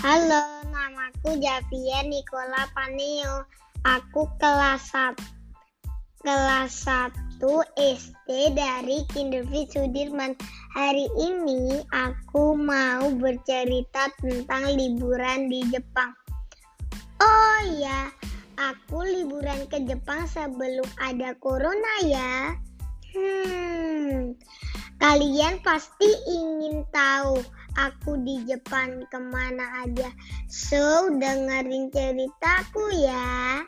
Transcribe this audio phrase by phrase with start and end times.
[0.00, 3.44] Namaku Javier Nicola Paneo.
[3.84, 5.12] Aku kelas 1
[6.24, 7.36] kelas 1
[7.76, 10.32] SD dari Kindervit Sudirman.
[10.72, 16.16] Hari ini aku mau bercerita tentang liburan di Jepang.
[17.20, 18.08] Oh ya,
[18.56, 22.56] aku liburan ke Jepang sebelum ada corona ya.
[23.12, 24.32] Hmm,
[24.96, 30.10] kalian pasti ingin tahu aku di Jepang ke mana aja.
[30.50, 33.62] So, dengerin ceritaku ya.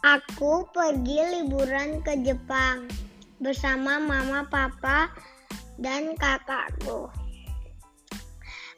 [0.00, 2.88] Aku pergi liburan ke Jepang
[3.40, 5.12] bersama mama, papa,
[5.80, 7.08] dan kakakku.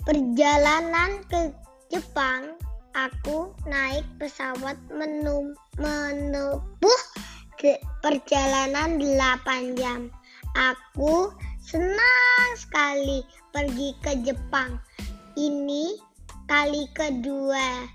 [0.03, 1.55] Perjalanan ke
[1.95, 2.59] Jepang,
[2.95, 7.03] aku naik pesawat menum menempuh
[8.03, 10.11] perjalanan 8 jam.
[10.59, 11.31] Aku
[11.63, 13.23] senang sekali
[13.55, 14.83] pergi ke Jepang.
[15.39, 15.97] Ini
[16.51, 17.87] kali kedua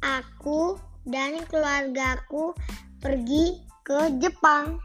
[0.00, 2.56] aku dan keluargaku
[2.98, 4.80] pergi ke Jepang.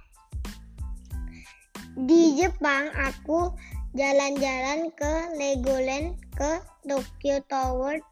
[1.96, 3.56] Di Jepang aku
[3.96, 8.04] jalan-jalan ke Legoland, ke Tokyo Tower,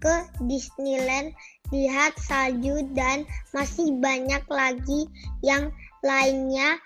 [0.00, 1.36] ke Disneyland,
[1.68, 5.04] lihat salju dan masih banyak lagi
[5.44, 5.68] yang
[6.00, 6.80] lainnya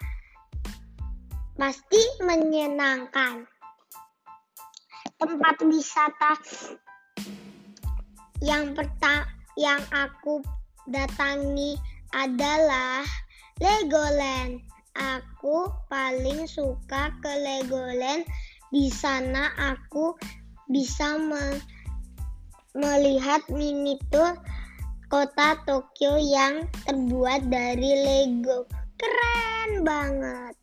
[1.61, 3.45] pasti menyenangkan.
[5.21, 6.33] Tempat wisata
[8.41, 9.29] yang pertama
[9.61, 10.41] yang aku
[10.89, 11.77] datangi
[12.17, 13.05] adalah
[13.61, 14.65] Legoland.
[14.97, 18.25] Aku paling suka ke Legoland.
[18.73, 20.17] Di sana aku
[20.73, 21.61] bisa me
[22.73, 24.33] melihat mini tour
[25.13, 28.65] kota Tokyo yang terbuat dari Lego.
[28.97, 30.60] Keren banget.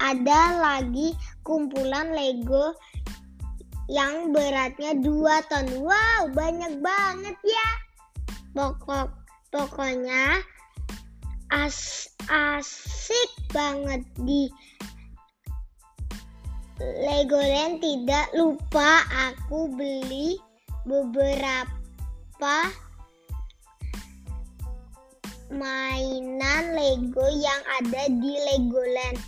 [0.00, 1.12] Ada lagi
[1.44, 2.72] kumpulan Lego
[3.86, 5.66] yang beratnya 2 ton.
[5.84, 7.68] Wow, banyak banget ya.
[8.56, 10.38] Pokok Pokoknya
[11.50, 14.46] as asik banget di
[16.78, 20.38] Legoland tidak lupa aku beli
[20.86, 22.70] beberapa
[25.50, 29.18] mainan Lego yang ada di Legoland.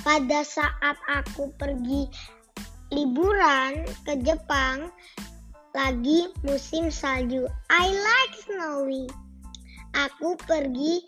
[0.00, 2.08] Pada saat aku pergi
[2.88, 4.88] liburan ke Jepang,
[5.76, 7.44] lagi musim salju.
[7.68, 9.04] I like snowy.
[9.92, 11.04] Aku pergi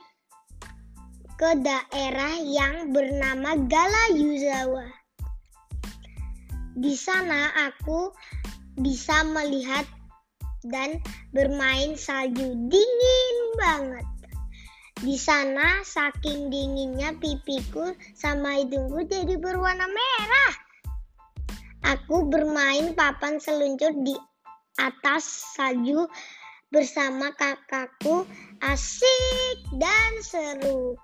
[1.41, 4.87] ke daerah yang bernama Galayuzawa.
[6.77, 8.13] Di sana aku
[8.79, 9.89] bisa melihat
[10.69, 11.03] dan
[11.35, 14.12] bermain salju dingin banget.
[15.03, 20.55] Di sana saking dinginnya pipiku sama hidungku jadi berwarna merah.
[21.83, 24.15] Aku bermain papan seluncur di
[24.79, 25.27] atas
[25.59, 26.07] salju
[26.71, 28.23] bersama kakakku
[28.63, 30.95] asik dan seru.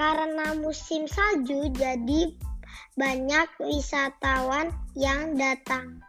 [0.00, 2.32] Karena musim salju jadi
[2.96, 6.00] banyak wisatawan yang datang.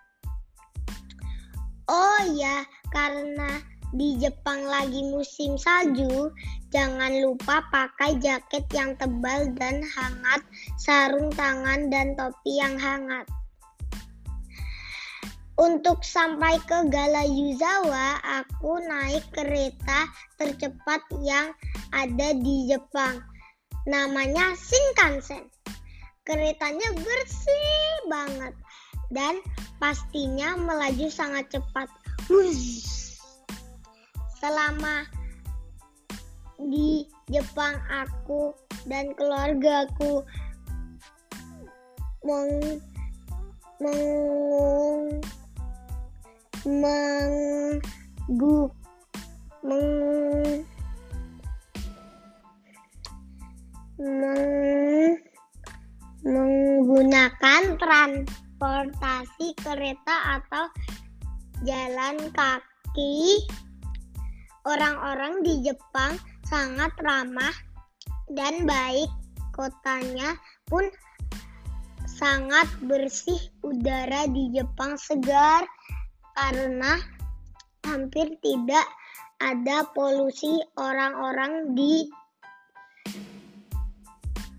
[1.91, 2.63] Oh ya,
[2.95, 6.29] karena di Jepang lagi musim salju,
[6.75, 10.44] jangan lupa pakai jaket yang tebal dan hangat,
[10.75, 13.23] sarung tangan dan topi yang hangat.
[15.55, 21.55] Untuk sampai ke Galayuzawa, aku naik kereta tercepat yang
[21.95, 23.23] ada di Jepang.
[23.88, 25.47] Namanya Shinkansen.
[26.28, 28.51] Keretanya bersih banget
[29.16, 29.39] dan
[29.79, 31.88] pastinya melaju sangat cepat.
[32.28, 32.94] Wush.
[34.45, 35.01] Selama
[36.69, 37.01] di
[37.33, 38.53] Jepang aku
[38.85, 40.22] dan keluargaku
[42.22, 42.78] meng,
[43.81, 44.05] meng
[46.61, 48.69] menggu
[49.66, 50.61] meng,
[53.97, 55.17] meng,
[56.22, 60.69] menggunakan transportasi kereta atau
[61.66, 63.41] jalan kaki
[64.66, 66.17] orang-orang di Jepang
[66.50, 67.53] sangat ramah
[68.34, 69.09] dan baik.
[69.56, 70.35] Kotanya
[70.67, 70.84] pun
[72.09, 73.40] sangat bersih.
[73.64, 75.64] Udara di Jepang segar
[76.35, 77.00] karena
[77.88, 78.84] hampir tidak
[79.40, 80.59] ada polusi.
[80.76, 82.09] Orang-orang di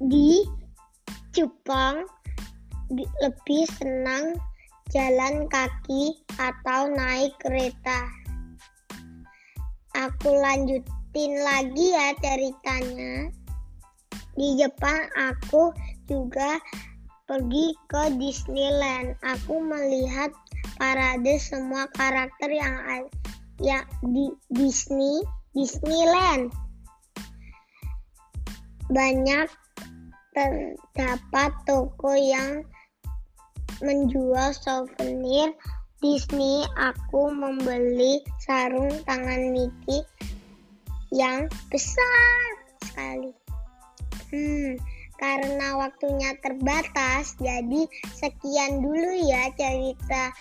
[0.00, 0.44] di
[1.36, 2.08] Jepang
[3.20, 4.38] lebih senang
[4.94, 8.25] jalan kaki atau naik kereta.
[9.96, 13.32] Aku lanjutin lagi ya ceritanya.
[14.36, 15.72] Di Jepang aku
[16.04, 16.60] juga
[17.24, 19.16] pergi ke Disneyland.
[19.24, 20.28] Aku melihat
[20.76, 23.08] parade semua karakter yang
[23.56, 25.24] ya di Disney
[25.56, 26.52] Disneyland.
[28.92, 29.48] Banyak
[30.36, 32.60] terdapat toko yang
[33.80, 35.56] menjual souvenir
[36.00, 36.64] Disney.
[36.76, 40.04] Aku membeli sarung tangan Mickey
[41.14, 42.44] yang besar
[42.84, 43.32] sekali.
[44.32, 44.76] Hmm,
[45.16, 50.34] karena waktunya terbatas, jadi sekian dulu ya cerita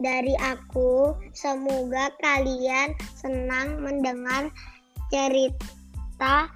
[0.00, 1.12] dari aku.
[1.36, 4.48] Semoga kalian senang mendengar
[5.12, 6.48] cerita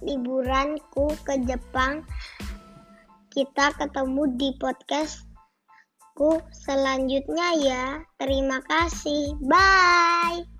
[0.00, 2.06] liburanku ke Jepang.
[3.28, 4.50] Kita ketemu di
[6.50, 7.84] selanjutnya ya.
[8.18, 9.38] Terima kasih.
[9.40, 10.57] Bye.